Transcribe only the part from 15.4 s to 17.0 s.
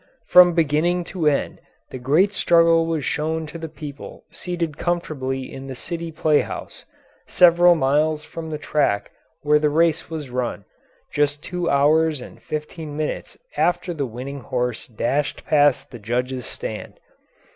past the judges' stand.